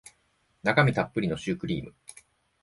[0.63, 1.93] 中身たっぷりのシュークリーム